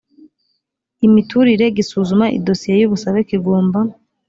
[1.07, 3.79] imiturire gisuzuma i dosiye y ubusabe kigomba